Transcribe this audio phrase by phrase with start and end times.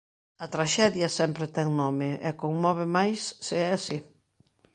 [0.45, 3.97] A traxedia sempre ten nome e conmove máis se é así.